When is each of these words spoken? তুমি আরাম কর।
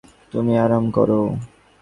তুমি 0.31 0.53
আরাম 0.57 0.85
কর। 0.91 1.09